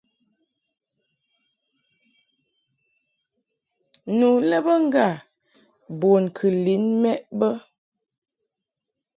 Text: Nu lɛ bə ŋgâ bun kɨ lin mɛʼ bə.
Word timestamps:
Nu 4.17 4.29
lɛ 4.49 4.57
bə 4.65 4.73
ŋgâ 4.85 5.07
bun 5.99 6.23
kɨ 6.37 6.47
lin 6.63 6.83
mɛʼ 7.01 7.19
bə. 7.39 7.49